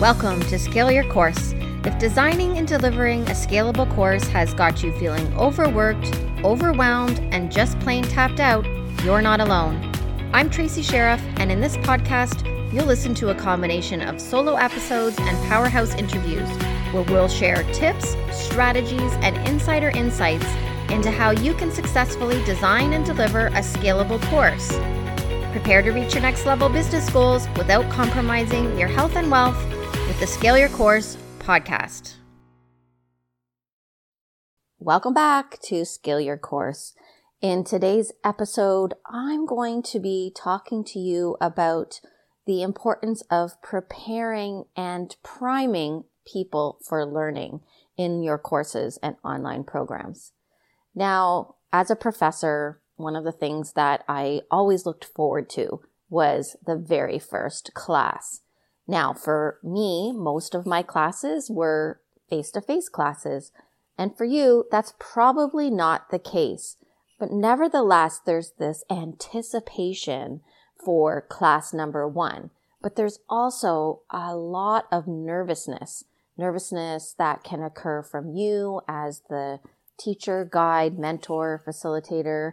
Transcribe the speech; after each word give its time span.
Welcome 0.00 0.40
to 0.42 0.58
Scale 0.58 0.92
Your 0.92 1.10
Course. 1.10 1.54
If 1.84 1.98
designing 1.98 2.58
and 2.58 2.68
delivering 2.68 3.22
a 3.22 3.32
scalable 3.32 3.90
course 3.94 4.26
has 4.28 4.52
got 4.52 4.82
you 4.82 4.92
feeling 4.98 5.26
overworked, 5.38 6.14
overwhelmed, 6.44 7.18
and 7.32 7.50
just 7.50 7.80
plain 7.80 8.04
tapped 8.04 8.38
out, 8.38 8.66
you're 9.02 9.22
not 9.22 9.40
alone. 9.40 9.90
I'm 10.34 10.50
Tracy 10.50 10.82
Sheriff, 10.82 11.22
and 11.38 11.50
in 11.50 11.62
this 11.62 11.78
podcast, 11.78 12.44
you'll 12.74 12.84
listen 12.84 13.14
to 13.14 13.30
a 13.30 13.34
combination 13.34 14.02
of 14.02 14.20
solo 14.20 14.56
episodes 14.56 15.16
and 15.18 15.48
powerhouse 15.48 15.94
interviews 15.94 16.48
where 16.92 17.04
we'll 17.04 17.26
share 17.26 17.62
tips, 17.72 18.16
strategies, 18.30 19.14
and 19.22 19.34
insider 19.48 19.88
insights 19.88 20.44
into 20.90 21.10
how 21.10 21.30
you 21.30 21.54
can 21.54 21.72
successfully 21.72 22.44
design 22.44 22.92
and 22.92 23.06
deliver 23.06 23.46
a 23.46 23.62
scalable 23.62 24.20
course. 24.24 24.76
Prepare 25.52 25.80
to 25.80 25.92
reach 25.92 26.12
your 26.12 26.22
next 26.22 26.44
level 26.44 26.68
business 26.68 27.08
goals 27.08 27.48
without 27.56 27.90
compromising 27.90 28.78
your 28.78 28.88
health 28.88 29.16
and 29.16 29.30
wealth 29.30 29.56
with 30.06 30.20
the 30.20 30.26
Scale 30.26 30.56
Your 30.56 30.68
Course 30.68 31.16
podcast. 31.40 32.14
Welcome 34.78 35.14
back 35.14 35.58
to 35.62 35.84
Scale 35.84 36.20
Your 36.20 36.38
Course. 36.38 36.94
In 37.40 37.64
today's 37.64 38.12
episode, 38.24 38.94
I'm 39.04 39.46
going 39.46 39.82
to 39.82 39.98
be 39.98 40.32
talking 40.34 40.84
to 40.84 41.00
you 41.00 41.36
about 41.40 42.00
the 42.46 42.62
importance 42.62 43.24
of 43.32 43.60
preparing 43.62 44.66
and 44.76 45.16
priming 45.24 46.04
people 46.24 46.78
for 46.86 47.04
learning 47.04 47.62
in 47.96 48.22
your 48.22 48.38
courses 48.38 49.00
and 49.02 49.16
online 49.24 49.64
programs. 49.64 50.30
Now, 50.94 51.56
as 51.72 51.90
a 51.90 51.96
professor, 51.96 52.80
one 52.94 53.16
of 53.16 53.24
the 53.24 53.32
things 53.32 53.72
that 53.72 54.04
I 54.08 54.42
always 54.52 54.86
looked 54.86 55.04
forward 55.04 55.50
to 55.50 55.80
was 56.08 56.54
the 56.64 56.76
very 56.76 57.18
first 57.18 57.74
class. 57.74 58.42
Now, 58.86 59.12
for 59.12 59.58
me, 59.62 60.12
most 60.12 60.54
of 60.54 60.66
my 60.66 60.82
classes 60.82 61.50
were 61.50 62.00
face 62.28 62.50
to 62.52 62.60
face 62.60 62.88
classes. 62.88 63.52
And 63.98 64.16
for 64.16 64.24
you, 64.24 64.64
that's 64.70 64.94
probably 64.98 65.70
not 65.70 66.10
the 66.10 66.18
case. 66.18 66.76
But 67.18 67.32
nevertheless, 67.32 68.20
there's 68.24 68.52
this 68.58 68.84
anticipation 68.90 70.40
for 70.84 71.22
class 71.22 71.72
number 71.72 72.06
one. 72.06 72.50
But 72.82 72.96
there's 72.96 73.20
also 73.28 74.02
a 74.10 74.36
lot 74.36 74.86
of 74.92 75.08
nervousness, 75.08 76.04
nervousness 76.36 77.14
that 77.18 77.42
can 77.42 77.62
occur 77.62 78.02
from 78.02 78.28
you 78.28 78.82
as 78.86 79.22
the 79.28 79.60
teacher, 79.98 80.44
guide, 80.44 80.98
mentor, 80.98 81.62
facilitator, 81.66 82.52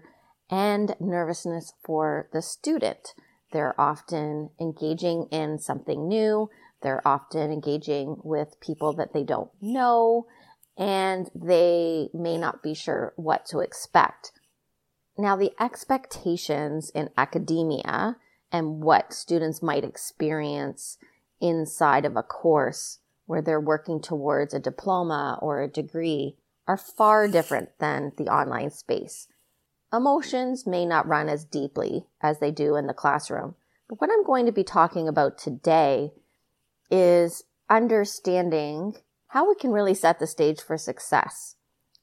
and 0.49 0.95
nervousness 0.99 1.73
for 1.83 2.29
the 2.31 2.41
student. 2.41 3.13
They're 3.53 3.79
often 3.79 4.49
engaging 4.59 5.27
in 5.31 5.59
something 5.59 6.07
new. 6.07 6.49
They're 6.81 7.07
often 7.07 7.51
engaging 7.51 8.17
with 8.23 8.59
people 8.59 8.93
that 8.93 9.13
they 9.13 9.23
don't 9.23 9.51
know, 9.61 10.25
and 10.75 11.29
they 11.35 12.09
may 12.15 12.37
not 12.37 12.63
be 12.63 12.73
sure 12.73 13.13
what 13.15 13.45
to 13.47 13.59
expect. 13.59 14.31
Now, 15.17 15.35
the 15.35 15.53
expectations 15.59 16.89
in 16.95 17.11
academia 17.15 18.17
and 18.51 18.81
what 18.81 19.13
students 19.13 19.61
might 19.61 19.83
experience 19.83 20.97
inside 21.39 22.05
of 22.05 22.17
a 22.17 22.23
course 22.23 22.99
where 23.27 23.43
they're 23.43 23.61
working 23.61 24.01
towards 24.01 24.55
a 24.55 24.59
diploma 24.59 25.37
or 25.41 25.61
a 25.61 25.67
degree 25.67 26.37
are 26.67 26.77
far 26.77 27.27
different 27.27 27.69
than 27.79 28.13
the 28.17 28.25
online 28.25 28.71
space. 28.71 29.27
Emotions 29.93 30.65
may 30.65 30.85
not 30.85 31.07
run 31.07 31.29
as 31.29 31.45
deeply 31.45 32.07
as 32.19 32.39
they 32.39 32.49
do 32.49 32.75
in 32.75 32.87
the 32.87 32.93
classroom. 32.93 33.53
But 33.87 34.01
what 34.01 34.09
I'm 34.11 34.25
going 34.25 34.47
to 34.47 34.51
be 34.51 34.63
talking 34.63 35.07
about 35.07 35.37
today 35.37 36.11
is 36.89 37.43
understanding 37.69 38.95
how 39.27 39.47
we 39.47 39.55
can 39.55 39.71
really 39.71 39.93
set 39.93 40.19
the 40.19 40.25
stage 40.25 40.61
for 40.61 40.77
success, 40.77 41.55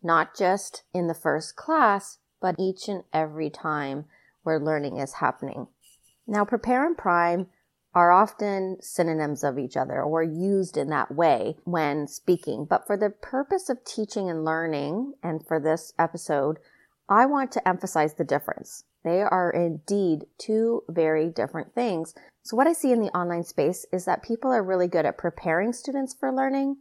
not 0.03 0.37
just 0.37 0.85
in 0.95 1.09
the 1.09 1.15
first 1.15 1.57
class, 1.57 2.19
but 2.41 2.55
each 2.59 2.89
and 2.89 3.03
every 3.13 3.51
time 3.51 4.05
where 4.45 4.61
learning 4.61 4.99
is 4.99 5.15
happening. 5.15 5.67
Now, 6.27 6.45
prepare 6.45 6.87
and 6.87 6.97
prime 6.97 7.49
are 7.93 8.13
often 8.13 8.77
synonyms 8.81 9.43
of 9.43 9.59
each 9.59 9.77
other 9.77 10.01
or 10.01 10.23
used 10.23 10.77
in 10.77 10.91
that 10.91 11.13
way 11.13 11.57
when 11.65 12.07
speaking. 12.07 12.67
But 12.71 12.87
for 12.87 12.97
the 12.97 13.11
purpose 13.11 13.69
of 13.69 13.85
teaching 13.85 14.31
and 14.31 14.45
learning, 14.45 15.15
and 15.25 15.45
for 15.45 15.59
this 15.59 15.93
episode, 15.99 16.59
I 17.11 17.27
want 17.27 17.51
to 17.53 17.69
emphasize 17.69 18.15
the 18.15 18.25
difference. 18.25 18.85
They 19.03 19.21
are 19.21 19.51
indeed 19.51 20.27
two 20.39 20.85
very 20.89 21.29
different 21.29 21.75
things. 21.75 22.15
So, 22.45 22.57
what 22.57 22.69
I 22.69 22.73
see 22.73 22.93
in 22.93 23.01
the 23.01 23.17
online 23.17 23.43
space 23.43 23.85
is 23.93 24.05
that 24.05 24.23
people 24.23 24.53
are 24.53 24.63
really 24.63 24.87
good 24.87 25.05
at 25.05 25.19
preparing 25.19 25.73
students 25.73 26.15
for 26.15 26.33
learning, 26.33 26.77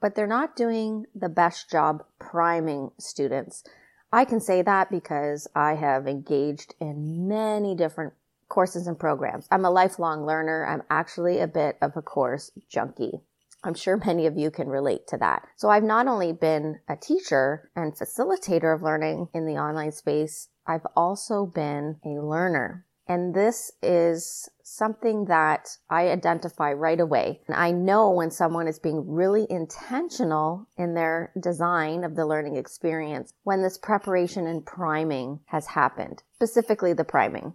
but 0.00 0.14
they're 0.14 0.26
not 0.26 0.56
doing 0.56 1.04
the 1.14 1.28
best 1.28 1.70
job 1.70 2.02
priming 2.18 2.92
students. 2.98 3.62
I 4.10 4.24
can 4.24 4.40
say 4.40 4.62
that 4.62 4.90
because 4.90 5.48
I 5.54 5.74
have 5.74 6.06
engaged 6.06 6.74
in 6.80 7.28
many 7.28 7.74
different 7.74 8.14
courses 8.48 8.86
and 8.86 8.98
programs. 8.98 9.46
I'm 9.50 9.64
a 9.66 9.70
lifelong 9.70 10.24
learner. 10.24 10.64
I'm 10.64 10.82
actually 10.88 11.40
a 11.40 11.46
bit 11.46 11.76
of 11.82 11.96
a 11.96 12.02
course 12.02 12.50
junkie. 12.70 13.20
I'm 13.64 13.74
sure 13.74 13.96
many 13.96 14.26
of 14.26 14.36
you 14.36 14.50
can 14.50 14.68
relate 14.68 15.06
to 15.08 15.16
that. 15.18 15.48
So 15.56 15.70
I've 15.70 15.82
not 15.82 16.06
only 16.06 16.32
been 16.32 16.80
a 16.88 16.96
teacher 16.96 17.70
and 17.74 17.96
facilitator 17.96 18.74
of 18.74 18.82
learning 18.82 19.28
in 19.32 19.46
the 19.46 19.54
online 19.54 19.92
space, 19.92 20.48
I've 20.66 20.86
also 20.94 21.46
been 21.46 21.96
a 22.04 22.20
learner. 22.20 22.84
And 23.06 23.34
this 23.34 23.70
is 23.82 24.48
something 24.62 25.26
that 25.26 25.76
I 25.90 26.08
identify 26.08 26.72
right 26.72 27.00
away. 27.00 27.42
And 27.46 27.54
I 27.54 27.70
know 27.70 28.10
when 28.10 28.30
someone 28.30 28.66
is 28.66 28.78
being 28.78 29.06
really 29.06 29.46
intentional 29.50 30.68
in 30.78 30.94
their 30.94 31.30
design 31.38 32.04
of 32.04 32.16
the 32.16 32.26
learning 32.26 32.56
experience 32.56 33.34
when 33.42 33.62
this 33.62 33.76
preparation 33.76 34.46
and 34.46 34.64
priming 34.64 35.40
has 35.46 35.66
happened, 35.66 36.22
specifically 36.34 36.94
the 36.94 37.04
priming. 37.04 37.54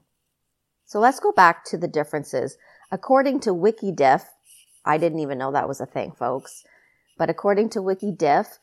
So 0.86 1.00
let's 1.00 1.20
go 1.20 1.32
back 1.32 1.66
to 1.66 1.78
the 1.78 1.88
differences. 1.88 2.58
According 2.92 3.42
to 3.42 3.52
WikiDiff, 3.52 4.26
I 4.86 4.98
didn't 4.98 5.20
even 5.20 5.38
know 5.38 5.52
that 5.52 5.68
was 5.68 5.82
a 5.82 5.86
thing, 5.86 6.12
folks. 6.12 6.64
But 7.18 7.30
according 7.30 7.70
to 7.72 7.80
WikiDiff, 7.80 8.60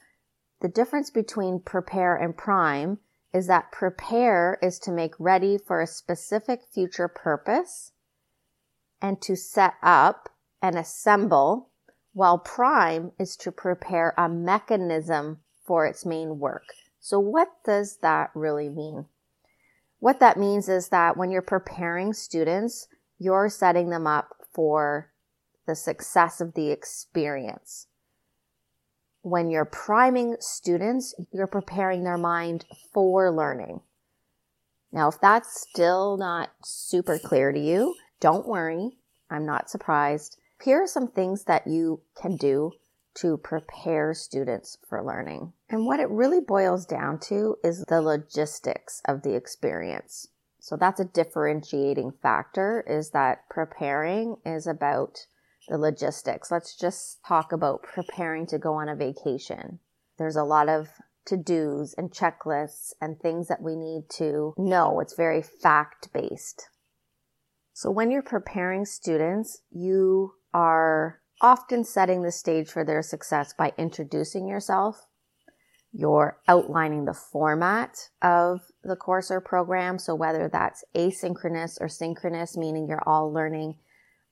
the 0.61 0.69
difference 0.69 1.11
between 1.11 1.61
prepare 1.61 2.17
and 2.17 2.37
prime 2.37 2.99
is 3.33 3.47
that 3.49 3.71
prepare 3.71 4.59
is 4.63 4.79
to 4.81 4.91
make 4.93 5.13
ready 5.19 5.59
for 5.59 5.83
a 5.83 5.87
specific 5.87 6.63
future 6.73 7.09
purpose 7.09 7.93
and 9.03 9.21
to 9.21 9.37
set 9.37 9.75
up 9.83 10.31
and 10.63 10.79
assemble, 10.79 11.69
while 12.15 12.39
prime 12.39 13.13
is 13.19 13.37
to 13.37 13.53
prepare 13.53 14.15
a 14.17 14.29
mechanism 14.29 15.41
for 15.67 15.85
its 15.85 16.07
main 16.07 16.39
work. 16.39 16.73
So, 16.99 17.21
what 17.21 17.49
does 17.65 17.99
that 17.99 18.31
really 18.35 18.71
mean? 18.71 19.05
What 19.99 20.21
that 20.21 20.39
means 20.39 20.69
is 20.69 20.89
that 20.89 21.17
when 21.17 21.31
you're 21.31 21.43
preparing 21.43 22.15
students, 22.15 22.89
you're 23.19 23.49
setting 23.49 23.91
them 23.91 24.07
up 24.07 24.35
for 24.53 25.11
the 25.67 25.75
success 25.75 26.41
of 26.41 26.55
the 26.55 26.71
experience. 26.71 27.87
When 29.23 29.51
you're 29.51 29.65
priming 29.65 30.37
students, 30.41 31.15
you're 31.33 31.47
preparing 31.47 32.05
their 32.05 32.19
mind 32.19 32.65
for 32.93 33.31
learning. 33.31 33.81
Now, 34.93 35.09
if 35.09 35.21
that's 35.21 35.67
still 35.69 36.17
not 36.17 36.51
super 36.65 37.19
clear 37.19 37.53
to 37.53 37.59
you, 37.59 37.95
don't 38.21 38.47
worry. 38.47 38.99
I'm 39.29 39.45
not 39.45 39.69
surprised. 39.69 40.39
Here 40.63 40.83
are 40.83 40.87
some 40.87 41.09
things 41.09 41.45
that 41.45 41.67
you 41.67 42.01
can 42.21 42.37
do 42.37 42.73
to 43.17 43.37
prepare 43.37 44.15
students 44.15 44.79
for 44.89 45.03
learning. 45.03 45.53
And 45.69 45.87
what 45.87 46.01
it 46.01 46.09
really 46.11 46.41
boils 46.41 46.87
down 46.87 47.19
to 47.21 47.57
is 47.65 47.85
the 47.89 48.01
logistics 48.01 49.03
of 49.07 49.23
the 49.23 49.35
experience. 49.35 50.29
So 50.61 50.77
that's 50.77 51.01
a 51.01 51.05
differentiating 51.05 52.13
factor 52.23 52.85
is 52.87 53.11
that 53.11 53.49
preparing 53.49 54.37
is 54.45 54.67
about 54.67 55.27
the 55.69 55.79
logistics. 55.79 56.51
Let's 56.51 56.77
just 56.77 57.19
talk 57.27 57.53
about 57.53 57.83
preparing 57.83 58.47
to 58.49 58.59
go 58.59 58.75
on 58.75 58.89
a 58.89 58.97
vacation. 58.97 59.81
There's 60.19 60.37
a 60.37 60.45
lot 60.45 60.69
of 60.69 60.89
to 61.27 61.37
dos 61.37 61.95
and 61.99 62.11
checklists 62.11 62.93
and 63.01 63.19
things 63.19 63.49
that 63.49 63.61
we 63.61 63.77
need 63.77 64.05
to 64.11 64.55
know. 64.57 65.01
It's 65.01 65.15
very 65.15 65.43
fact 65.43 66.09
based. 66.13 66.69
So 67.73 67.91
when 67.91 68.11
you're 68.11 68.23
preparing 68.23 68.85
students, 68.85 69.61
you 69.71 70.35
are 70.55 71.21
often 71.43 71.85
setting 71.85 72.23
the 72.23 72.33
stage 72.33 72.71
for 72.71 72.85
their 72.85 73.03
success 73.03 73.53
by 73.53 73.73
introducing 73.77 74.49
yourself. 74.49 75.07
You're 75.93 76.39
outlining 76.49 77.05
the 77.05 77.15
format 77.15 78.09
of 78.23 78.61
the 78.83 78.97
course 78.97 79.31
or 79.31 79.41
program. 79.41 79.99
So 79.99 80.15
whether 80.15 80.49
that's 80.49 80.85
asynchronous 80.95 81.79
or 81.81 81.89
synchronous, 81.89 82.57
meaning 82.57 82.87
you're 82.89 83.07
all 83.07 83.33
learning 83.33 83.77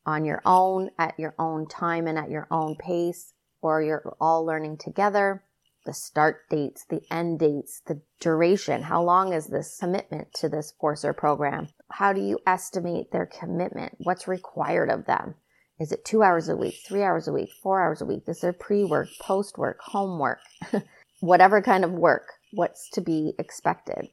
on 0.06 0.24
your 0.24 0.42
own 0.44 0.90
at 0.98 1.18
your 1.18 1.34
own 1.38 1.66
time 1.66 2.06
and 2.06 2.18
at 2.18 2.30
your 2.30 2.46
own 2.50 2.76
pace, 2.76 3.32
or 3.62 3.82
you're 3.82 4.14
all 4.20 4.44
learning 4.44 4.78
together. 4.78 5.42
The 5.86 5.92
start 5.92 6.48
dates, 6.48 6.84
the 6.88 7.02
end 7.10 7.38
dates, 7.40 7.82
the 7.86 8.00
duration. 8.18 8.82
How 8.82 9.02
long 9.02 9.32
is 9.32 9.48
this 9.48 9.76
commitment 9.78 10.32
to 10.34 10.48
this 10.48 10.72
course 10.72 11.04
or 11.04 11.12
program? 11.12 11.68
How 11.90 12.12
do 12.12 12.20
you 12.20 12.38
estimate 12.46 13.12
their 13.12 13.26
commitment? 13.26 13.96
What's 13.98 14.26
required 14.26 14.90
of 14.90 15.04
them? 15.04 15.34
Is 15.78 15.92
it 15.92 16.04
two 16.04 16.22
hours 16.22 16.48
a 16.48 16.56
week, 16.56 16.76
three 16.86 17.02
hours 17.02 17.28
a 17.28 17.32
week, 17.32 17.50
four 17.62 17.82
hours 17.82 18.00
a 18.00 18.06
week? 18.06 18.22
Is 18.28 18.40
there 18.40 18.52
pre 18.52 18.84
work, 18.84 19.08
post 19.20 19.58
work, 19.58 19.78
homework, 19.80 20.38
whatever 21.20 21.60
kind 21.60 21.84
of 21.84 21.92
work? 21.92 22.28
What's 22.52 22.88
to 22.90 23.00
be 23.00 23.34
expected? 23.38 24.08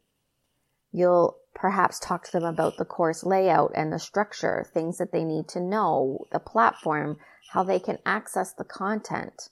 You'll 0.91 1.37
perhaps 1.53 1.99
talk 1.99 2.23
to 2.23 2.31
them 2.31 2.43
about 2.43 2.77
the 2.77 2.85
course 2.85 3.23
layout 3.23 3.71
and 3.75 3.91
the 3.91 3.99
structure, 3.99 4.65
things 4.73 4.97
that 4.97 5.11
they 5.11 5.23
need 5.23 5.47
to 5.49 5.59
know, 5.59 6.25
the 6.31 6.39
platform, 6.39 7.17
how 7.51 7.63
they 7.63 7.79
can 7.79 7.97
access 8.05 8.53
the 8.53 8.63
content, 8.63 9.49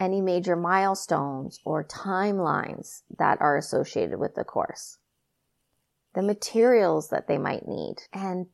any 0.00 0.20
major 0.20 0.56
milestones 0.56 1.60
or 1.64 1.84
timelines 1.84 3.02
that 3.18 3.40
are 3.40 3.56
associated 3.56 4.18
with 4.18 4.34
the 4.34 4.44
course, 4.44 4.98
the 6.14 6.22
materials 6.22 7.10
that 7.10 7.28
they 7.28 7.38
might 7.38 7.68
need, 7.68 7.96
and 8.12 8.46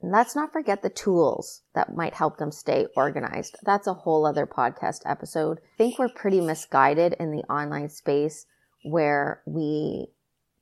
let's 0.00 0.36
not 0.36 0.52
forget 0.52 0.82
the 0.82 0.90
tools 0.90 1.62
that 1.74 1.94
might 1.96 2.14
help 2.14 2.38
them 2.38 2.52
stay 2.52 2.86
organized. 2.96 3.56
That's 3.64 3.86
a 3.86 3.94
whole 3.94 4.26
other 4.26 4.46
podcast 4.46 5.00
episode. 5.04 5.58
I 5.58 5.76
think 5.78 5.98
we're 5.98 6.08
pretty 6.08 6.40
misguided 6.40 7.14
in 7.18 7.30
the 7.30 7.44
online 7.50 7.88
space 7.88 8.46
where 8.84 9.42
we 9.46 10.08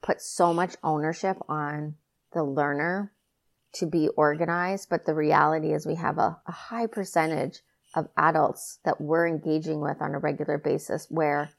put 0.02 0.20
so 0.20 0.52
much 0.52 0.76
ownership 0.82 1.38
on 1.48 1.94
the 2.32 2.42
learner 2.42 3.12
to 3.74 3.86
be 3.86 4.08
organized, 4.16 4.88
but 4.90 5.06
the 5.06 5.14
reality 5.14 5.72
is 5.72 5.86
we 5.86 5.94
have 5.94 6.18
a, 6.18 6.38
a 6.46 6.52
high 6.52 6.86
percentage 6.86 7.60
of 7.94 8.08
adults 8.16 8.78
that 8.84 9.00
we're 9.00 9.26
engaging 9.26 9.80
with 9.80 10.00
on 10.00 10.14
a 10.14 10.18
regular 10.18 10.58
basis 10.58 11.06
where 11.08 11.50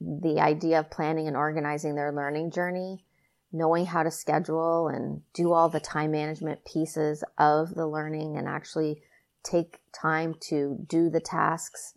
the 0.00 0.40
idea 0.40 0.80
of 0.80 0.90
planning 0.90 1.28
and 1.28 1.36
organizing 1.36 1.94
their 1.94 2.12
learning 2.12 2.50
journey, 2.50 3.04
knowing 3.52 3.86
how 3.86 4.02
to 4.02 4.10
schedule 4.10 4.88
and 4.88 5.22
do 5.32 5.52
all 5.52 5.68
the 5.68 5.80
time 5.80 6.10
management 6.10 6.64
pieces 6.64 7.22
of 7.38 7.74
the 7.74 7.86
learning 7.86 8.36
and 8.36 8.48
actually 8.48 9.02
take 9.42 9.80
time 9.92 10.34
to 10.40 10.76
do 10.88 11.08
the 11.10 11.20
tasks 11.20 11.94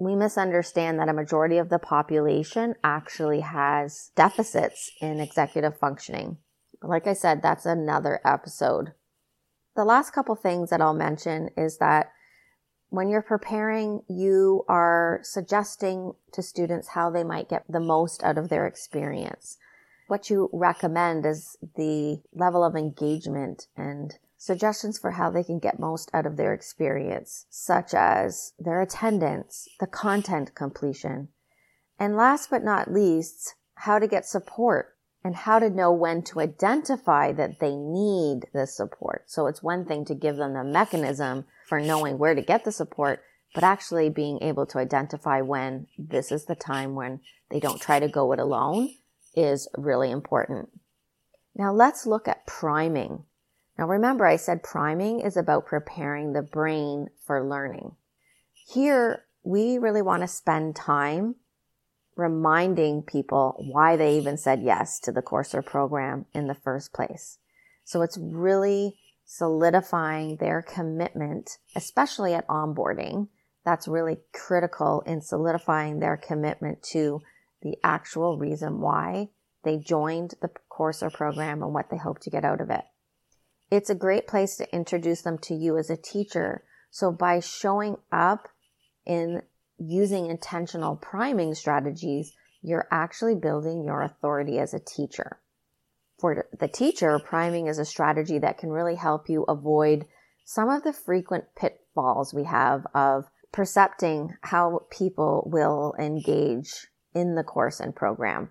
we 0.00 0.16
misunderstand 0.16 0.98
that 0.98 1.10
a 1.10 1.12
majority 1.12 1.58
of 1.58 1.68
the 1.68 1.78
population 1.78 2.74
actually 2.82 3.40
has 3.40 4.10
deficits 4.16 4.90
in 5.00 5.20
executive 5.20 5.76
functioning. 5.76 6.38
Like 6.82 7.06
I 7.06 7.12
said, 7.12 7.42
that's 7.42 7.66
another 7.66 8.18
episode. 8.24 8.94
The 9.76 9.84
last 9.84 10.12
couple 10.12 10.34
things 10.34 10.70
that 10.70 10.80
I'll 10.80 10.94
mention 10.94 11.50
is 11.54 11.76
that 11.78 12.12
when 12.88 13.10
you're 13.10 13.20
preparing, 13.20 14.00
you 14.08 14.64
are 14.68 15.20
suggesting 15.22 16.14
to 16.32 16.42
students 16.42 16.88
how 16.88 17.10
they 17.10 17.22
might 17.22 17.50
get 17.50 17.64
the 17.68 17.78
most 17.78 18.24
out 18.24 18.38
of 18.38 18.48
their 18.48 18.66
experience. 18.66 19.58
What 20.08 20.30
you 20.30 20.48
recommend 20.50 21.26
is 21.26 21.58
the 21.76 22.22
level 22.34 22.64
of 22.64 22.74
engagement 22.74 23.66
and 23.76 24.18
suggestions 24.40 24.98
for 24.98 25.10
how 25.10 25.28
they 25.30 25.44
can 25.44 25.58
get 25.58 25.78
most 25.78 26.10
out 26.14 26.24
of 26.24 26.38
their 26.38 26.54
experience, 26.54 27.44
such 27.50 27.92
as 27.92 28.54
their 28.58 28.80
attendance, 28.80 29.68
the 29.80 29.86
content 29.86 30.54
completion, 30.54 31.28
and 31.98 32.16
last 32.16 32.48
but 32.48 32.64
not 32.64 32.90
least, 32.90 33.54
how 33.74 33.98
to 33.98 34.08
get 34.08 34.24
support 34.24 34.96
and 35.22 35.36
how 35.36 35.58
to 35.58 35.68
know 35.68 35.92
when 35.92 36.22
to 36.22 36.40
identify 36.40 37.30
that 37.32 37.60
they 37.60 37.76
need 37.76 38.46
the 38.54 38.66
support. 38.66 39.24
So 39.26 39.46
it's 39.46 39.62
one 39.62 39.84
thing 39.84 40.06
to 40.06 40.14
give 40.14 40.36
them 40.36 40.54
the 40.54 40.64
mechanism 40.64 41.44
for 41.68 41.78
knowing 41.78 42.16
where 42.16 42.34
to 42.34 42.40
get 42.40 42.64
the 42.64 42.72
support, 42.72 43.20
but 43.54 43.62
actually 43.62 44.08
being 44.08 44.42
able 44.42 44.64
to 44.64 44.78
identify 44.78 45.42
when 45.42 45.86
this 45.98 46.32
is 46.32 46.46
the 46.46 46.54
time 46.54 46.94
when 46.94 47.20
they 47.50 47.60
don't 47.60 47.82
try 47.82 48.00
to 48.00 48.08
go 48.08 48.32
it 48.32 48.38
alone 48.38 48.88
is 49.36 49.68
really 49.76 50.10
important. 50.10 50.70
Now 51.54 51.74
let's 51.74 52.06
look 52.06 52.26
at 52.26 52.46
priming. 52.46 53.24
Now 53.80 53.86
remember, 53.86 54.26
I 54.26 54.36
said 54.36 54.62
priming 54.62 55.20
is 55.20 55.38
about 55.38 55.64
preparing 55.64 56.34
the 56.34 56.42
brain 56.42 57.08
for 57.24 57.42
learning. 57.42 57.92
Here, 58.52 59.24
we 59.42 59.78
really 59.78 60.02
want 60.02 60.20
to 60.20 60.28
spend 60.28 60.76
time 60.76 61.36
reminding 62.14 63.04
people 63.04 63.54
why 63.56 63.96
they 63.96 64.18
even 64.18 64.36
said 64.36 64.60
yes 64.62 65.00
to 65.00 65.12
the 65.12 65.22
course 65.22 65.54
or 65.54 65.62
program 65.62 66.26
in 66.34 66.46
the 66.46 66.54
first 66.54 66.92
place. 66.92 67.38
So 67.82 68.02
it's 68.02 68.18
really 68.18 68.98
solidifying 69.24 70.36
their 70.36 70.60
commitment, 70.60 71.56
especially 71.74 72.34
at 72.34 72.46
onboarding. 72.48 73.28
That's 73.64 73.88
really 73.88 74.18
critical 74.34 75.02
in 75.06 75.22
solidifying 75.22 76.00
their 76.00 76.18
commitment 76.18 76.82
to 76.92 77.22
the 77.62 77.78
actual 77.82 78.36
reason 78.36 78.82
why 78.82 79.30
they 79.64 79.78
joined 79.78 80.34
the 80.42 80.50
course 80.68 81.02
or 81.02 81.08
program 81.08 81.62
and 81.62 81.72
what 81.72 81.88
they 81.88 81.96
hope 81.96 82.18
to 82.20 82.30
get 82.30 82.44
out 82.44 82.60
of 82.60 82.68
it 82.68 82.84
it's 83.70 83.90
a 83.90 83.94
great 83.94 84.26
place 84.26 84.56
to 84.56 84.74
introduce 84.74 85.22
them 85.22 85.38
to 85.38 85.54
you 85.54 85.78
as 85.78 85.90
a 85.90 85.96
teacher. 85.96 86.64
So 86.90 87.12
by 87.12 87.40
showing 87.40 87.96
up 88.10 88.48
in 89.06 89.42
using 89.78 90.26
intentional 90.26 90.96
priming 90.96 91.54
strategies, 91.54 92.32
you're 92.62 92.88
actually 92.90 93.36
building 93.36 93.84
your 93.84 94.02
authority 94.02 94.58
as 94.58 94.74
a 94.74 94.80
teacher. 94.80 95.38
For 96.18 96.46
the 96.58 96.68
teacher, 96.68 97.18
priming 97.18 97.66
is 97.66 97.78
a 97.78 97.84
strategy 97.84 98.38
that 98.40 98.58
can 98.58 98.70
really 98.70 98.96
help 98.96 99.30
you 99.30 99.44
avoid 99.44 100.04
some 100.44 100.68
of 100.68 100.82
the 100.82 100.92
frequent 100.92 101.44
pitfalls 101.56 102.34
we 102.34 102.44
have 102.44 102.86
of 102.94 103.30
percepting 103.52 104.34
how 104.42 104.86
people 104.90 105.48
will 105.50 105.94
engage 105.98 106.88
in 107.14 107.36
the 107.36 107.44
course 107.44 107.80
and 107.80 107.96
program. 107.96 108.50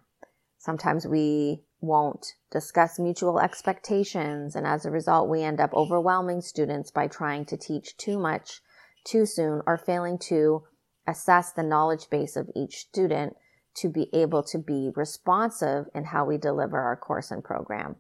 Sometimes 0.58 1.06
we 1.06 1.64
won't 1.82 2.36
discuss 2.52 3.00
mutual 3.00 3.40
expectations, 3.40 4.56
and 4.56 4.68
as 4.68 4.86
a 4.86 4.92
result, 4.92 5.30
we 5.30 5.44
end 5.44 5.60
up 5.60 5.74
overwhelming 5.74 6.42
students 6.42 6.92
by 6.92 7.08
trying 7.08 7.46
to 7.46 7.58
teach 7.58 7.96
too 7.98 8.20
much 8.20 8.62
too 9.04 9.26
soon 9.26 9.62
or 9.66 9.78
failing 9.78 10.18
to 10.18 10.64
assess 11.08 11.52
the 11.52 11.64
knowledge 11.64 12.10
base 12.10 12.36
of 12.36 12.50
each 12.56 12.78
student 12.78 13.36
to 13.76 13.90
be 13.90 14.10
able 14.14 14.44
to 14.44 14.58
be 14.58 14.92
responsive 14.96 15.86
in 15.96 16.06
how 16.06 16.26
we 16.26 16.38
deliver 16.38 16.80
our 16.80 16.98
course 16.98 17.32
and 17.32 17.44
program. 17.44 17.96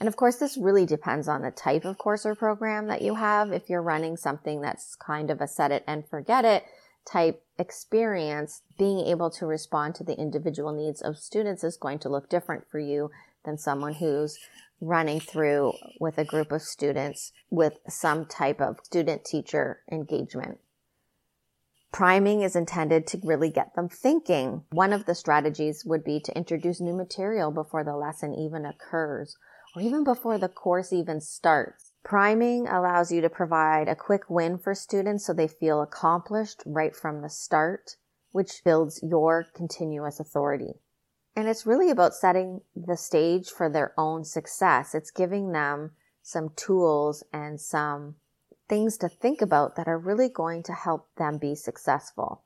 And 0.00 0.08
of 0.08 0.16
course, 0.16 0.36
this 0.36 0.56
really 0.56 0.84
depends 0.84 1.28
on 1.28 1.42
the 1.42 1.50
type 1.50 1.84
of 1.84 1.98
course 1.98 2.26
or 2.26 2.34
program 2.34 2.86
that 2.88 3.02
you 3.02 3.14
have. 3.14 3.52
If 3.52 3.68
you're 3.68 3.82
running 3.82 4.16
something 4.16 4.60
that's 4.60 4.94
kind 4.94 5.30
of 5.30 5.40
a 5.40 5.48
set 5.48 5.72
it 5.72 5.84
and 5.86 6.06
forget 6.06 6.44
it, 6.44 6.64
type 7.06 7.42
experience, 7.58 8.62
being 8.78 9.00
able 9.06 9.30
to 9.30 9.46
respond 9.46 9.94
to 9.94 10.04
the 10.04 10.18
individual 10.18 10.72
needs 10.72 11.00
of 11.00 11.18
students 11.18 11.64
is 11.64 11.76
going 11.76 11.98
to 12.00 12.08
look 12.08 12.28
different 12.28 12.64
for 12.70 12.78
you 12.78 13.10
than 13.44 13.56
someone 13.56 13.94
who's 13.94 14.38
running 14.80 15.20
through 15.20 15.72
with 16.00 16.18
a 16.18 16.24
group 16.24 16.52
of 16.52 16.60
students 16.60 17.32
with 17.48 17.78
some 17.88 18.26
type 18.26 18.60
of 18.60 18.78
student 18.82 19.24
teacher 19.24 19.80
engagement. 19.90 20.58
Priming 21.92 22.42
is 22.42 22.56
intended 22.56 23.06
to 23.06 23.20
really 23.24 23.48
get 23.48 23.74
them 23.74 23.88
thinking. 23.88 24.64
One 24.70 24.92
of 24.92 25.06
the 25.06 25.14
strategies 25.14 25.84
would 25.86 26.04
be 26.04 26.20
to 26.20 26.36
introduce 26.36 26.80
new 26.80 26.92
material 26.92 27.50
before 27.50 27.84
the 27.84 27.96
lesson 27.96 28.34
even 28.34 28.66
occurs 28.66 29.36
or 29.74 29.80
even 29.80 30.04
before 30.04 30.36
the 30.36 30.48
course 30.48 30.92
even 30.92 31.22
starts. 31.22 31.85
Priming 32.06 32.68
allows 32.68 33.10
you 33.10 33.20
to 33.22 33.28
provide 33.28 33.88
a 33.88 33.96
quick 33.96 34.30
win 34.30 34.58
for 34.58 34.76
students 34.76 35.26
so 35.26 35.32
they 35.32 35.48
feel 35.48 35.82
accomplished 35.82 36.62
right 36.64 36.94
from 36.94 37.20
the 37.20 37.28
start, 37.28 37.96
which 38.30 38.62
builds 38.64 39.02
your 39.02 39.48
continuous 39.52 40.20
authority. 40.20 40.74
And 41.34 41.48
it's 41.48 41.66
really 41.66 41.90
about 41.90 42.14
setting 42.14 42.60
the 42.76 42.96
stage 42.96 43.48
for 43.50 43.68
their 43.68 43.92
own 43.98 44.22
success. 44.22 44.94
It's 44.94 45.10
giving 45.10 45.50
them 45.50 45.94
some 46.22 46.50
tools 46.54 47.24
and 47.32 47.60
some 47.60 48.14
things 48.68 48.96
to 48.98 49.08
think 49.08 49.42
about 49.42 49.74
that 49.74 49.88
are 49.88 49.98
really 49.98 50.28
going 50.28 50.62
to 50.62 50.74
help 50.74 51.08
them 51.16 51.38
be 51.38 51.56
successful. 51.56 52.44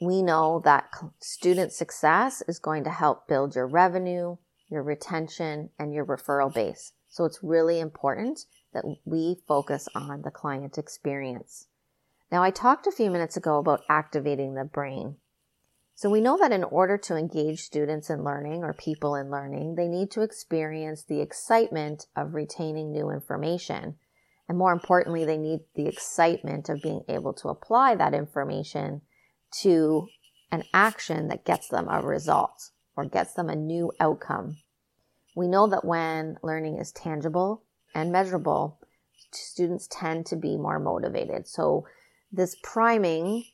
We 0.00 0.22
know 0.22 0.62
that 0.64 0.88
student 1.20 1.74
success 1.74 2.42
is 2.48 2.58
going 2.58 2.84
to 2.84 2.90
help 2.90 3.28
build 3.28 3.54
your 3.54 3.66
revenue, 3.66 4.38
your 4.70 4.82
retention, 4.82 5.68
and 5.78 5.92
your 5.92 6.06
referral 6.06 6.52
base. 6.52 6.92
So 7.10 7.26
it's 7.26 7.40
really 7.42 7.80
important 7.80 8.46
that 8.74 8.84
we 9.04 9.36
focus 9.48 9.88
on 9.94 10.22
the 10.22 10.30
client 10.30 10.76
experience. 10.76 11.68
Now, 12.30 12.42
I 12.42 12.50
talked 12.50 12.86
a 12.86 12.92
few 12.92 13.10
minutes 13.10 13.36
ago 13.36 13.58
about 13.58 13.84
activating 13.88 14.54
the 14.54 14.64
brain. 14.64 15.16
So 15.94 16.10
we 16.10 16.20
know 16.20 16.36
that 16.38 16.52
in 16.52 16.64
order 16.64 16.98
to 16.98 17.16
engage 17.16 17.60
students 17.60 18.10
in 18.10 18.24
learning 18.24 18.64
or 18.64 18.72
people 18.72 19.14
in 19.14 19.30
learning, 19.30 19.76
they 19.76 19.86
need 19.86 20.10
to 20.12 20.22
experience 20.22 21.04
the 21.04 21.20
excitement 21.20 22.06
of 22.16 22.34
retaining 22.34 22.90
new 22.90 23.10
information. 23.10 23.96
And 24.48 24.58
more 24.58 24.72
importantly, 24.72 25.24
they 25.24 25.38
need 25.38 25.60
the 25.74 25.86
excitement 25.86 26.68
of 26.68 26.82
being 26.82 27.02
able 27.08 27.32
to 27.34 27.48
apply 27.48 27.94
that 27.94 28.12
information 28.12 29.02
to 29.62 30.08
an 30.50 30.64
action 30.74 31.28
that 31.28 31.44
gets 31.44 31.68
them 31.68 31.86
a 31.88 32.02
result 32.02 32.70
or 32.96 33.04
gets 33.04 33.32
them 33.34 33.48
a 33.48 33.56
new 33.56 33.92
outcome. 34.00 34.56
We 35.36 35.48
know 35.48 35.68
that 35.68 35.84
when 35.84 36.36
learning 36.42 36.78
is 36.78 36.92
tangible, 36.92 37.62
and 37.94 38.12
measurable, 38.12 38.78
students 39.32 39.88
tend 39.90 40.26
to 40.26 40.36
be 40.36 40.56
more 40.56 40.78
motivated. 40.78 41.46
So 41.48 41.86
this 42.32 42.56
priming, 42.62 43.44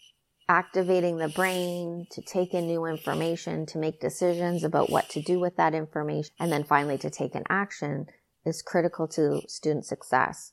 activating 0.49 1.19
the 1.19 1.29
brain 1.29 2.07
to 2.11 2.23
take 2.23 2.55
in 2.55 2.67
new 2.67 2.85
information, 2.87 3.67
to 3.67 3.79
make 3.79 4.01
decisions 4.01 4.65
about 4.65 4.91
what 4.91 5.09
to 5.11 5.23
do 5.23 5.39
with 5.39 5.57
that 5.57 5.75
information, 5.75 6.33
and 6.41 6.51
then 6.51 6.65
finally 6.65 6.99
to 6.99 7.11
take 7.11 7.35
an 7.35 7.45
action 7.49 8.07
is 8.45 8.63
critical 8.63 9.07
to 9.07 9.43
student 9.47 9.85
success. 9.85 10.53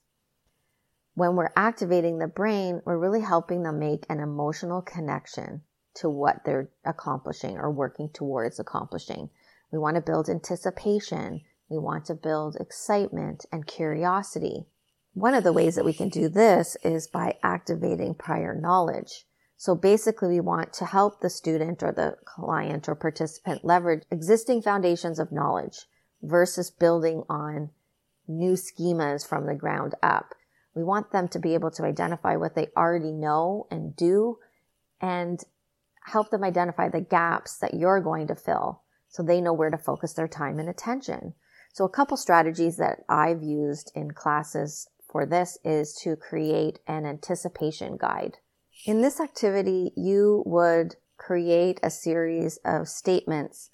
when 1.17 1.35
we're 1.35 1.49
activating 1.55 2.19
the 2.19 2.27
brain, 2.27 2.79
we're 2.85 2.95
really 2.95 3.21
helping 3.21 3.63
them 3.63 3.79
make 3.79 4.05
an 4.07 4.19
emotional 4.19 4.83
connection 4.83 5.63
to 5.95 6.07
what 6.07 6.45
they're 6.45 6.69
accomplishing 6.85 7.57
or 7.57 7.71
working 7.71 8.07
towards 8.13 8.59
accomplishing. 8.59 9.27
We 9.71 9.79
want 9.79 9.95
to 9.95 10.01
build 10.01 10.29
anticipation. 10.29 11.41
We 11.69 11.77
want 11.77 12.05
to 12.05 12.15
build 12.15 12.55
excitement 12.59 13.45
and 13.51 13.67
curiosity. 13.67 14.67
One 15.13 15.33
of 15.33 15.43
the 15.43 15.53
ways 15.53 15.75
that 15.75 15.85
we 15.85 15.93
can 15.93 16.09
do 16.09 16.29
this 16.29 16.77
is 16.83 17.07
by 17.07 17.37
activating 17.43 18.15
prior 18.15 18.53
knowledge. 18.53 19.25
So 19.57 19.73
basically, 19.75 20.29
we 20.29 20.39
want 20.39 20.71
to 20.73 20.85
help 20.85 21.19
the 21.19 21.29
student 21.29 21.81
or 21.81 21.91
the 21.91 22.17
client 22.25 22.87
or 22.87 22.95
participant 22.95 23.65
leverage 23.65 24.03
existing 24.11 24.61
foundations 24.61 25.19
of 25.19 25.31
knowledge 25.31 25.87
versus 26.21 26.69
building 26.69 27.23
on 27.27 27.71
new 28.27 28.53
schemas 28.53 29.27
from 29.27 29.45
the 29.45 29.55
ground 29.55 29.95
up. 30.03 30.35
We 30.75 30.83
want 30.83 31.11
them 31.11 31.27
to 31.29 31.39
be 31.39 31.55
able 31.55 31.71
to 31.71 31.83
identify 31.83 32.35
what 32.35 32.53
they 32.53 32.67
already 32.77 33.11
know 33.11 33.65
and 33.71 33.95
do 33.95 34.37
and 35.01 35.43
help 36.05 36.29
them 36.29 36.43
identify 36.43 36.89
the 36.89 37.01
gaps 37.01 37.57
that 37.57 37.73
you're 37.73 38.01
going 38.01 38.27
to 38.27 38.35
fill 38.35 38.83
so 39.09 39.23
they 39.23 39.41
know 39.41 39.53
where 39.53 39.71
to 39.71 39.77
focus 39.77 40.13
their 40.13 40.27
time 40.27 40.59
and 40.59 40.69
attention. 40.69 41.33
So 41.77 41.85
a 41.85 41.89
couple 41.89 42.17
strategies 42.17 42.77
that 42.77 43.03
I've 43.07 43.43
used 43.43 43.91
in 43.93 44.09
classes 44.09 44.89
for 45.07 45.27
this 45.27 45.59
is 45.63 45.93
to 46.01 46.15
create 46.15 46.79
an 46.87 47.05
anticipation 47.05 47.97
guide. 47.97 48.37
In 48.87 49.03
this 49.03 49.19
activity, 49.19 49.91
you 49.95 50.41
would 50.47 50.95
create 51.17 51.79
a 51.83 51.91
series 51.91 52.57
of 52.65 52.89
statements 52.89 53.69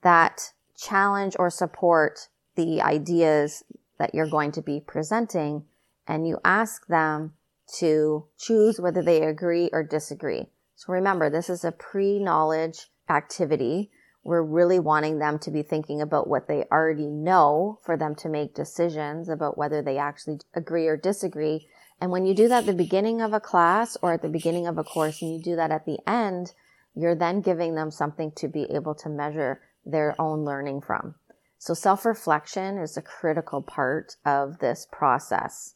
that 0.00 0.54
challenge 0.74 1.36
or 1.38 1.50
support 1.50 2.30
the 2.56 2.80
ideas 2.80 3.62
that 3.98 4.14
you're 4.14 4.26
going 4.26 4.52
to 4.52 4.62
be 4.62 4.80
presenting, 4.80 5.64
and 6.08 6.26
you 6.26 6.38
ask 6.46 6.86
them 6.86 7.34
to 7.76 8.24
choose 8.38 8.80
whether 8.80 9.02
they 9.02 9.22
agree 9.22 9.68
or 9.70 9.82
disagree. 9.82 10.46
So 10.76 10.94
remember, 10.94 11.28
this 11.28 11.50
is 11.50 11.62
a 11.62 11.72
pre 11.72 12.18
knowledge 12.18 12.86
activity. 13.10 13.90
We're 14.24 14.42
really 14.42 14.78
wanting 14.78 15.18
them 15.18 15.38
to 15.40 15.50
be 15.50 15.62
thinking 15.62 16.00
about 16.00 16.26
what 16.26 16.48
they 16.48 16.64
already 16.72 17.06
know 17.06 17.78
for 17.82 17.96
them 17.96 18.14
to 18.16 18.28
make 18.28 18.54
decisions 18.54 19.28
about 19.28 19.56
whether 19.56 19.82
they 19.82 19.98
actually 19.98 20.40
agree 20.54 20.86
or 20.86 20.96
disagree 20.96 21.68
and 22.00 22.10
when 22.10 22.26
you 22.26 22.34
do 22.34 22.48
that 22.48 22.60
at 22.60 22.66
the 22.66 22.74
beginning 22.74 23.20
of 23.20 23.32
a 23.32 23.40
class 23.40 23.96
or 24.02 24.12
at 24.12 24.22
the 24.22 24.28
beginning 24.28 24.66
of 24.66 24.78
a 24.78 24.84
course 24.84 25.22
and 25.22 25.32
you 25.32 25.40
do 25.40 25.56
that 25.56 25.70
at 25.70 25.86
the 25.86 25.98
end, 26.06 26.52
you're 26.94 27.14
then 27.14 27.40
giving 27.40 27.74
them 27.74 27.90
something 27.90 28.32
to 28.32 28.48
be 28.48 28.64
able 28.64 28.94
to 28.96 29.08
measure 29.08 29.60
their 29.84 30.20
own 30.20 30.44
learning 30.44 30.80
from. 30.82 31.14
So 31.58 31.72
self 31.72 32.04
reflection 32.04 32.78
is 32.78 32.96
a 32.96 33.02
critical 33.02 33.62
part 33.62 34.16
of 34.24 34.58
this 34.58 34.86
process. 34.90 35.74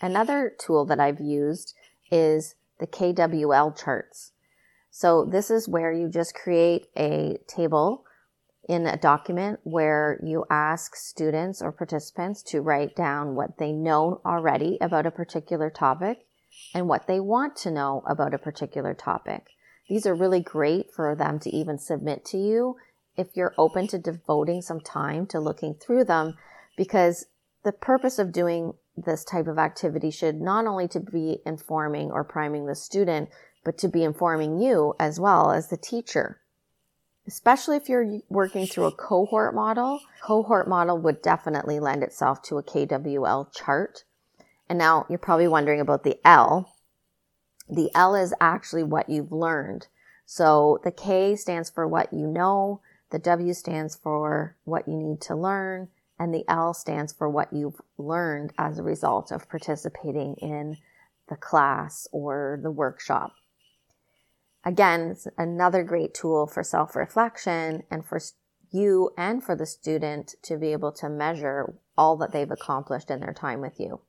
Another 0.00 0.54
tool 0.56 0.84
that 0.84 1.00
I've 1.00 1.20
used 1.20 1.74
is 2.10 2.54
the 2.78 2.86
KWL 2.86 3.76
charts. 3.76 4.32
So 4.98 5.26
this 5.26 5.50
is 5.50 5.68
where 5.68 5.92
you 5.92 6.08
just 6.08 6.34
create 6.34 6.86
a 6.96 7.36
table 7.46 8.06
in 8.66 8.86
a 8.86 8.96
document 8.96 9.60
where 9.62 10.18
you 10.24 10.46
ask 10.48 10.96
students 10.96 11.60
or 11.60 11.70
participants 11.70 12.42
to 12.44 12.62
write 12.62 12.96
down 12.96 13.34
what 13.34 13.58
they 13.58 13.72
know 13.72 14.22
already 14.24 14.78
about 14.80 15.04
a 15.04 15.10
particular 15.10 15.68
topic 15.68 16.24
and 16.74 16.88
what 16.88 17.08
they 17.08 17.20
want 17.20 17.56
to 17.56 17.70
know 17.70 18.04
about 18.06 18.32
a 18.32 18.38
particular 18.38 18.94
topic. 18.94 19.48
These 19.86 20.06
are 20.06 20.14
really 20.14 20.40
great 20.40 20.86
for 20.90 21.14
them 21.14 21.40
to 21.40 21.54
even 21.54 21.76
submit 21.76 22.24
to 22.30 22.38
you 22.38 22.76
if 23.18 23.26
you're 23.34 23.54
open 23.58 23.88
to 23.88 23.98
devoting 23.98 24.62
some 24.62 24.80
time 24.80 25.26
to 25.26 25.40
looking 25.40 25.74
through 25.74 26.04
them 26.04 26.38
because 26.74 27.26
the 27.64 27.72
purpose 27.72 28.18
of 28.18 28.32
doing 28.32 28.72
this 28.96 29.24
type 29.24 29.46
of 29.46 29.58
activity 29.58 30.10
should 30.10 30.40
not 30.40 30.66
only 30.66 30.88
to 30.88 31.00
be 31.00 31.42
informing 31.44 32.10
or 32.10 32.24
priming 32.24 32.64
the 32.64 32.74
student, 32.74 33.28
but 33.66 33.76
to 33.76 33.88
be 33.88 34.02
informing 34.02 34.58
you 34.58 34.94
as 34.98 35.20
well 35.20 35.50
as 35.50 35.68
the 35.68 35.76
teacher 35.76 36.40
especially 37.26 37.76
if 37.76 37.88
you're 37.88 38.20
working 38.28 38.66
through 38.66 38.84
a 38.84 38.92
cohort 38.92 39.54
model. 39.54 40.00
Cohort 40.22 40.68
model 40.68 40.98
would 40.98 41.22
definitely 41.22 41.80
lend 41.80 42.02
itself 42.02 42.42
to 42.42 42.58
a 42.58 42.62
KWL 42.62 43.52
chart. 43.52 44.04
And 44.68 44.78
now 44.78 45.06
you're 45.08 45.18
probably 45.18 45.48
wondering 45.48 45.80
about 45.80 46.04
the 46.04 46.18
L. 46.24 46.72
The 47.68 47.90
L 47.94 48.14
is 48.14 48.32
actually 48.40 48.84
what 48.84 49.08
you've 49.08 49.32
learned. 49.32 49.88
So 50.24 50.80
the 50.84 50.92
K 50.92 51.36
stands 51.36 51.70
for 51.70 51.86
what 51.86 52.12
you 52.12 52.26
know, 52.26 52.80
the 53.10 53.18
W 53.18 53.52
stands 53.54 53.96
for 53.96 54.56
what 54.64 54.88
you 54.88 54.96
need 54.96 55.20
to 55.22 55.36
learn, 55.36 55.88
and 56.18 56.34
the 56.34 56.44
L 56.48 56.74
stands 56.74 57.12
for 57.12 57.28
what 57.28 57.52
you've 57.52 57.80
learned 57.98 58.52
as 58.58 58.78
a 58.78 58.82
result 58.82 59.30
of 59.30 59.48
participating 59.48 60.34
in 60.36 60.78
the 61.28 61.36
class 61.36 62.08
or 62.10 62.58
the 62.62 62.70
workshop. 62.70 63.34
Again, 64.66 65.12
it's 65.12 65.28
another 65.38 65.84
great 65.84 66.12
tool 66.12 66.48
for 66.48 66.64
self 66.64 66.96
reflection 66.96 67.84
and 67.88 68.04
for 68.04 68.18
you 68.72 69.10
and 69.16 69.42
for 69.42 69.54
the 69.54 69.64
student 69.64 70.34
to 70.42 70.56
be 70.56 70.72
able 70.72 70.90
to 70.90 71.08
measure 71.08 71.74
all 71.96 72.16
that 72.16 72.32
they've 72.32 72.50
accomplished 72.50 73.08
in 73.08 73.20
their 73.20 73.32
time 73.32 73.60
with 73.60 73.78
you. 73.78 74.00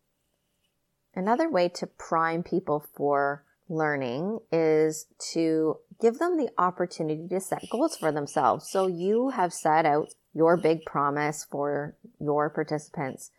Another 1.13 1.47
way 1.47 1.69
to 1.69 1.85
prime 1.85 2.41
people 2.41 2.83
for 2.95 3.43
learning 3.69 4.39
is 4.51 5.05
to 5.33 5.77
give 6.01 6.17
them 6.17 6.37
the 6.37 6.49
opportunity 6.57 7.27
to 7.27 7.39
set 7.39 7.69
goals 7.69 7.95
for 7.95 8.11
themselves. 8.11 8.67
So 8.67 8.87
you 8.87 9.29
have 9.29 9.53
set 9.53 9.85
out 9.85 10.15
your 10.33 10.57
big 10.57 10.85
promise 10.85 11.45
for 11.49 11.95
your 12.19 12.49
participants. 12.49 13.29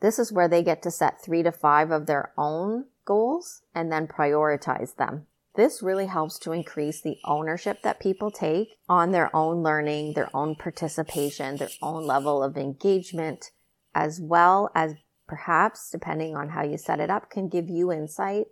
This 0.00 0.18
is 0.18 0.32
where 0.32 0.48
they 0.48 0.62
get 0.62 0.82
to 0.84 0.90
set 0.90 1.20
three 1.22 1.42
to 1.42 1.52
five 1.52 1.90
of 1.90 2.06
their 2.06 2.32
own 2.38 2.86
goals 3.04 3.60
and 3.74 3.92
then 3.92 4.06
prioritize 4.06 4.96
them. 4.96 5.26
This 5.58 5.82
really 5.82 6.06
helps 6.06 6.38
to 6.38 6.52
increase 6.52 7.00
the 7.00 7.18
ownership 7.24 7.82
that 7.82 7.98
people 7.98 8.30
take 8.30 8.78
on 8.88 9.10
their 9.10 9.34
own 9.34 9.64
learning, 9.64 10.12
their 10.12 10.30
own 10.32 10.54
participation, 10.54 11.56
their 11.56 11.68
own 11.82 12.06
level 12.06 12.44
of 12.44 12.56
engagement, 12.56 13.50
as 13.92 14.20
well 14.20 14.70
as 14.76 14.94
perhaps, 15.26 15.90
depending 15.90 16.36
on 16.36 16.50
how 16.50 16.62
you 16.62 16.78
set 16.78 17.00
it 17.00 17.10
up, 17.10 17.28
can 17.28 17.48
give 17.48 17.68
you 17.68 17.90
insight 17.90 18.46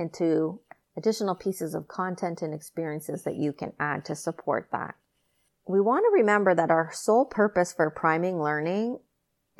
into 0.00 0.58
additional 0.96 1.36
pieces 1.36 1.76
of 1.76 1.86
content 1.86 2.42
and 2.42 2.52
experiences 2.52 3.22
that 3.22 3.36
you 3.36 3.52
can 3.52 3.72
add 3.78 4.04
to 4.06 4.16
support 4.16 4.68
that. 4.72 4.96
We 5.64 5.80
want 5.80 6.06
to 6.06 6.20
remember 6.20 6.56
that 6.56 6.72
our 6.72 6.90
sole 6.92 7.26
purpose 7.26 7.72
for 7.72 7.88
priming 7.88 8.42
learning 8.42 8.98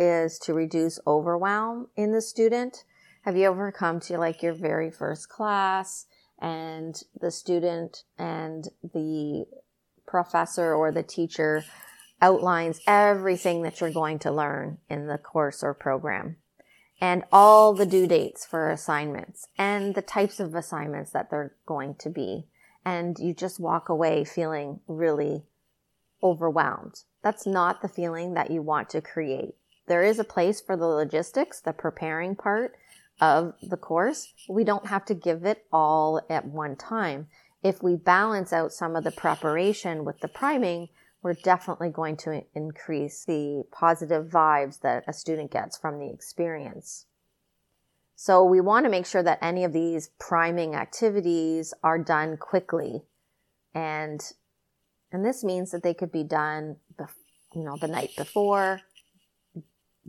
is 0.01 0.37
to 0.41 0.53
reduce 0.53 0.99
overwhelm 1.07 1.91
in 1.95 2.11
the 2.11 2.21
student. 2.21 2.83
Have 3.23 3.37
you 3.37 3.45
ever 3.45 3.71
come 3.71 4.01
to 4.01 4.19
like 4.19 4.43
your 4.43 4.53
very 4.53 4.91
first 4.91 5.29
class 5.29 6.07
and 6.41 7.03
the 7.21 7.31
student 7.31 8.05
and 8.19 8.69
the 8.83 9.47
professor 10.07 10.75
or 10.75 10.93
the 10.93 11.03
teacher 11.03 11.65
outlines 12.21 12.81
everything 12.87 13.63
that 13.63 13.81
you're 13.81 13.91
going 13.91 14.19
to 14.19 14.31
learn 14.31 14.79
in 14.89 15.07
the 15.07 15.19
course 15.19 15.63
or 15.63 15.75
program 15.75 16.37
and 17.01 17.25
all 17.31 17.75
the 17.75 17.87
due 17.87 18.07
dates 18.07 18.45
for 18.45 18.71
assignments 18.71 19.47
and 19.57 19.95
the 19.95 20.03
types 20.03 20.41
of 20.41 20.55
assignments 20.55 21.11
that 21.13 21.31
they're 21.31 21.55
going 21.67 21.95
to 21.95 22.11
be. 22.11 22.47
And 22.85 23.19
you 23.19 23.35
just 23.35 23.61
walk 23.61 23.89
away 23.89 24.25
feeling 24.25 24.81
really 24.89 25.45
overwhelmed. 26.23 27.03
That's 27.23 27.47
not 27.47 27.83
the 27.83 27.89
feeling 27.89 28.35
that 28.35 28.51
you 28.51 28.63
want 28.63 28.89
to 28.91 29.01
create. 29.01 29.55
There 29.87 30.03
is 30.03 30.19
a 30.19 30.25
place 30.25 30.61
for 30.61 30.77
the 30.77 30.87
logistics, 30.87 31.61
the 31.61 31.73
preparing 31.73 32.35
part, 32.35 32.77
of 33.21 33.55
the 33.63 33.77
course, 33.77 34.33
we 34.49 34.65
don't 34.65 34.87
have 34.87 35.05
to 35.07 35.15
give 35.15 35.45
it 35.45 35.67
all 35.73 36.21
at 36.31 36.47
one 36.47 36.77
time. 36.77 37.29
If 37.63 37.83
we 37.83 37.97
balance 37.97 38.53
out 38.53 38.73
some 38.73 38.95
of 38.95 39.05
the 39.05 39.11
preparation 39.11 40.05
with 40.05 40.21
the 40.21 40.29
priming, 40.29 40.89
we're 41.23 41.35
definitely 41.35 41.89
going 41.89 42.17
to 42.19 42.45
increase 42.55 43.25
the 43.25 43.65
positive 43.73 44.27
vibes 44.27 44.81
that 44.81 45.05
a 45.09 45.13
student 45.13 45.51
gets 45.51 45.77
from 45.77 45.99
the 45.99 46.11
experience. 46.11 47.07
So 48.15 48.45
we 48.45 48.61
want 48.61 48.85
to 48.85 48.91
make 48.91 49.07
sure 49.07 49.23
that 49.23 49.39
any 49.43 49.65
of 49.65 49.73
these 49.73 50.11
priming 50.19 50.75
activities 50.75 51.75
are 51.83 51.99
done 51.99 52.37
quickly. 52.37 53.03
And, 53.75 54.21
and 55.13 55.25
this 55.25 55.45
means 55.45 55.71
that 55.71 55.83
they 55.83 55.95
could 55.95 56.11
be 56.13 56.25
done, 56.25 56.77
you 57.55 57.65
know, 57.65 57.77
the 57.81 57.89
night 57.89 58.11
before, 58.17 58.81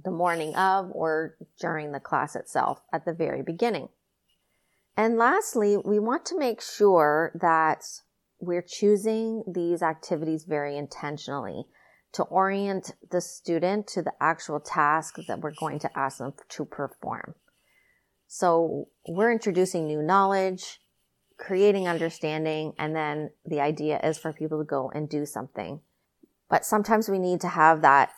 the 0.03 0.11
morning 0.11 0.55
of 0.55 0.91
or 0.93 1.35
during 1.59 1.91
the 1.91 1.99
class 1.99 2.35
itself 2.35 2.81
at 2.93 3.05
the 3.05 3.13
very 3.13 3.41
beginning. 3.41 3.89
And 4.95 5.17
lastly, 5.17 5.77
we 5.77 5.99
want 5.99 6.25
to 6.27 6.37
make 6.37 6.61
sure 6.61 7.31
that 7.39 7.83
we're 8.39 8.65
choosing 8.65 9.43
these 9.47 9.81
activities 9.81 10.45
very 10.45 10.77
intentionally 10.77 11.65
to 12.13 12.23
orient 12.23 12.91
the 13.11 13.21
student 13.21 13.87
to 13.87 14.01
the 14.01 14.13
actual 14.19 14.59
task 14.59 15.15
that 15.27 15.41
we're 15.41 15.53
going 15.59 15.79
to 15.79 15.97
ask 15.97 16.17
them 16.17 16.33
to 16.49 16.65
perform. 16.65 17.35
So 18.27 18.87
we're 19.07 19.31
introducing 19.31 19.87
new 19.87 20.01
knowledge, 20.01 20.79
creating 21.37 21.87
understanding, 21.87 22.73
and 22.77 22.95
then 22.95 23.31
the 23.45 23.61
idea 23.61 23.99
is 24.03 24.17
for 24.17 24.33
people 24.33 24.59
to 24.59 24.65
go 24.65 24.91
and 24.93 25.09
do 25.09 25.25
something. 25.25 25.81
But 26.49 26.65
sometimes 26.65 27.09
we 27.09 27.19
need 27.19 27.41
to 27.41 27.47
have 27.47 27.81
that 27.81 28.11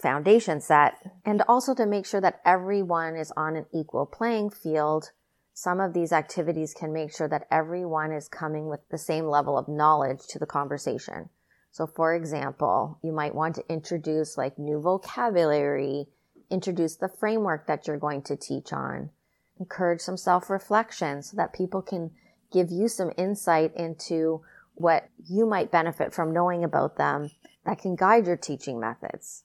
foundation 0.00 0.60
set, 0.60 0.94
and 1.24 1.42
also 1.48 1.74
to 1.74 1.86
make 1.86 2.06
sure 2.06 2.20
that 2.20 2.40
everyone 2.44 3.16
is 3.16 3.32
on 3.36 3.56
an 3.56 3.66
equal 3.72 4.06
playing 4.06 4.50
field. 4.50 5.10
Some 5.52 5.80
of 5.80 5.92
these 5.92 6.12
activities 6.12 6.74
can 6.74 6.92
make 6.92 7.14
sure 7.14 7.28
that 7.28 7.46
everyone 7.50 8.12
is 8.12 8.28
coming 8.28 8.68
with 8.68 8.80
the 8.90 8.98
same 8.98 9.26
level 9.26 9.56
of 9.56 9.68
knowledge 9.68 10.26
to 10.28 10.38
the 10.38 10.46
conversation. 10.46 11.28
So, 11.70 11.86
for 11.86 12.14
example, 12.14 12.98
you 13.02 13.12
might 13.12 13.34
want 13.34 13.54
to 13.56 13.72
introduce 13.72 14.36
like 14.36 14.58
new 14.58 14.80
vocabulary, 14.80 16.06
introduce 16.50 16.96
the 16.96 17.08
framework 17.08 17.66
that 17.66 17.86
you're 17.86 17.96
going 17.96 18.22
to 18.22 18.36
teach 18.36 18.72
on, 18.72 19.10
encourage 19.58 20.00
some 20.00 20.16
self 20.16 20.50
reflection 20.50 21.22
so 21.22 21.36
that 21.36 21.52
people 21.52 21.82
can 21.82 22.10
give 22.52 22.70
you 22.70 22.88
some 22.88 23.12
insight 23.16 23.74
into 23.76 24.42
what 24.74 25.08
you 25.28 25.46
might 25.46 25.70
benefit 25.70 26.12
from 26.12 26.32
knowing 26.32 26.64
about 26.64 26.96
them 26.96 27.30
that 27.64 27.78
can 27.78 27.96
guide 27.96 28.26
your 28.26 28.36
teaching 28.36 28.78
methods. 28.80 29.44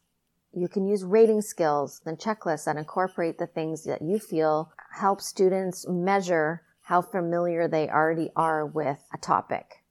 You 0.54 0.68
can 0.68 0.86
use 0.86 1.04
rating 1.04 1.42
skills 1.42 2.02
and 2.06 2.18
checklists 2.18 2.66
that 2.66 2.78
incorporate 2.78 3.38
the 3.38 3.48
things 3.48 3.84
that 3.84 4.02
you 4.02 4.18
feel 4.20 4.72
help 4.94 5.22
students 5.22 5.88
measure 5.88 6.64
how 6.82 7.02
familiar 7.02 7.68
they 7.68 7.88
already 7.88 8.32
are 8.36 8.66
with 8.66 8.98
a 9.14 9.18
topic. 9.18 9.84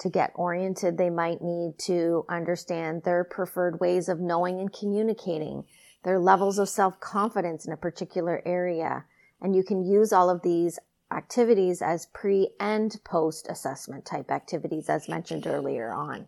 To 0.00 0.08
get 0.08 0.32
oriented, 0.34 0.98
they 0.98 1.10
might 1.10 1.42
need 1.42 1.78
to 1.80 2.24
understand 2.28 3.02
their 3.02 3.22
preferred 3.22 3.78
ways 3.80 4.08
of 4.08 4.18
knowing 4.18 4.58
and 4.58 4.72
communicating, 4.72 5.64
their 6.02 6.18
levels 6.18 6.58
of 6.58 6.68
self 6.68 6.98
confidence 6.98 7.66
in 7.66 7.72
a 7.72 7.76
particular 7.76 8.42
area. 8.44 9.04
And 9.40 9.54
you 9.54 9.62
can 9.62 9.84
use 9.84 10.12
all 10.12 10.28
of 10.28 10.42
these 10.42 10.78
activities 11.12 11.82
as 11.82 12.06
pre 12.06 12.50
and 12.58 12.98
post 13.04 13.46
assessment 13.48 14.06
type 14.06 14.30
activities, 14.30 14.88
as 14.88 15.08
mentioned 15.08 15.46
earlier 15.46 15.92
on. 15.92 16.26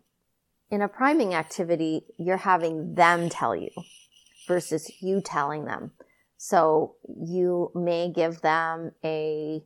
In 0.72 0.80
a 0.80 0.88
priming 0.88 1.34
activity, 1.34 2.06
you're 2.16 2.38
having 2.38 2.94
them 2.94 3.28
tell 3.28 3.54
you 3.54 3.68
versus 4.48 4.90
you 5.02 5.20
telling 5.20 5.66
them. 5.66 5.92
So 6.38 6.94
you 7.06 7.70
may 7.74 8.10
give 8.10 8.40
them 8.40 8.92
a 9.04 9.64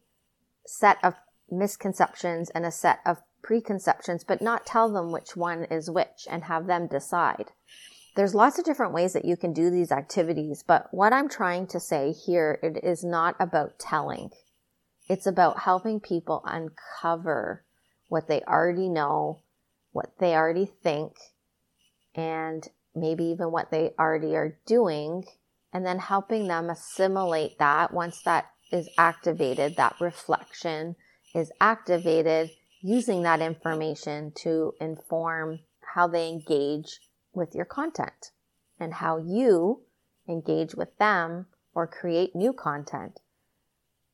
set 0.66 0.98
of 1.04 1.14
misconceptions 1.48 2.50
and 2.50 2.66
a 2.66 2.72
set 2.72 2.98
of 3.06 3.18
preconceptions, 3.40 4.24
but 4.24 4.42
not 4.42 4.66
tell 4.66 4.92
them 4.92 5.12
which 5.12 5.36
one 5.36 5.62
is 5.70 5.88
which 5.88 6.26
and 6.28 6.42
have 6.42 6.66
them 6.66 6.88
decide. 6.88 7.52
There's 8.16 8.34
lots 8.34 8.58
of 8.58 8.64
different 8.64 8.92
ways 8.92 9.12
that 9.12 9.24
you 9.24 9.36
can 9.36 9.52
do 9.52 9.70
these 9.70 9.92
activities, 9.92 10.64
but 10.66 10.88
what 10.90 11.12
I'm 11.12 11.28
trying 11.28 11.68
to 11.68 11.78
say 11.78 12.10
here, 12.10 12.58
it 12.64 12.82
is 12.82 13.04
not 13.04 13.36
about 13.38 13.78
telling. 13.78 14.30
It's 15.08 15.26
about 15.26 15.60
helping 15.60 16.00
people 16.00 16.42
uncover 16.44 17.62
what 18.08 18.26
they 18.26 18.42
already 18.42 18.88
know, 18.88 19.42
what 19.96 20.12
they 20.18 20.34
already 20.34 20.66
think, 20.66 21.14
and 22.14 22.68
maybe 22.94 23.24
even 23.24 23.50
what 23.50 23.70
they 23.70 23.92
already 23.98 24.36
are 24.36 24.58
doing, 24.66 25.24
and 25.72 25.86
then 25.86 25.98
helping 25.98 26.46
them 26.46 26.68
assimilate 26.68 27.58
that 27.58 27.94
once 27.94 28.20
that 28.22 28.50
is 28.70 28.90
activated, 28.98 29.74
that 29.76 29.96
reflection 29.98 30.96
is 31.34 31.50
activated, 31.62 32.50
using 32.82 33.22
that 33.22 33.40
information 33.40 34.32
to 34.34 34.74
inform 34.80 35.60
how 35.94 36.06
they 36.06 36.28
engage 36.28 37.00
with 37.32 37.54
your 37.54 37.64
content 37.64 38.32
and 38.78 38.92
how 38.94 39.16
you 39.16 39.80
engage 40.28 40.74
with 40.74 40.94
them 40.98 41.46
or 41.74 41.86
create 41.86 42.36
new 42.36 42.52
content. 42.52 43.20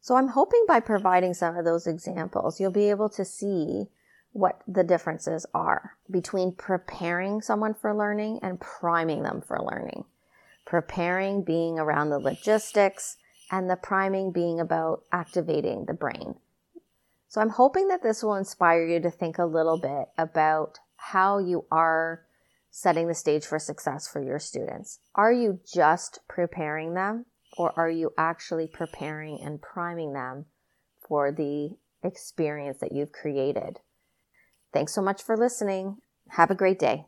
So 0.01 0.15
I'm 0.15 0.29
hoping 0.29 0.65
by 0.69 0.79
providing 0.79 1.35
some 1.35 1.57
of 1.57 1.65
those 1.65 1.89
examples, 1.89 2.61
you'll 2.61 2.71
be 2.71 2.91
able 2.91 3.09
to 3.11 3.25
see 3.25 3.89
what 4.33 4.63
the 4.67 4.85
differences 4.85 5.47
are 5.55 5.97
between 6.11 6.53
preparing 6.53 7.41
someone 7.41 7.75
for 7.75 7.95
learning 7.95 8.41
and 8.43 8.61
priming 8.61 9.23
them 9.23 9.43
for 9.47 9.59
learning. 9.61 10.05
Preparing 10.65 11.45
being 11.45 11.79
around 11.79 12.11
the 12.11 12.19
logistics 12.19 13.17
and 13.51 13.69
the 13.69 13.77
priming 13.77 14.33
being 14.33 14.59
about 14.59 15.03
activating 15.13 15.85
the 15.85 15.95
brain. 15.95 16.35
So 17.29 17.41
I'm 17.41 17.51
hoping 17.51 17.89
that 17.89 18.03
this 18.03 18.23
will 18.23 18.35
inspire 18.35 18.87
you 18.87 19.01
to 19.01 19.11
think 19.11 19.39
a 19.39 19.45
little 19.45 19.79
bit 19.79 20.09
about 20.17 20.79
how 20.97 21.39
you 21.39 21.67
are 21.71 22.25
setting 22.71 23.07
the 23.07 23.15
stage 23.15 23.45
for 23.45 23.59
success 23.59 24.09
for 24.09 24.23
your 24.23 24.39
students. 24.39 24.99
Are 25.15 25.33
you 25.33 25.61
just 25.71 26.21
preparing 26.29 26.95
them 26.95 27.27
or 27.59 27.73
are 27.79 27.91
you 27.91 28.13
actually 28.17 28.67
preparing 28.67 29.41
and 29.43 29.61
priming 29.61 30.15
them 30.15 30.47
for 31.07 31.31
the 31.31 31.77
experience 32.03 32.79
that 32.81 32.93
you've 32.93 33.13
created? 33.13 33.81
Thanks 34.73 34.93
so 34.93 35.03
much 35.03 35.23
for 35.23 35.37
listening. 35.37 35.99
Have 36.31 36.51
a 36.51 36.55
great 36.55 36.79
day. 36.79 37.07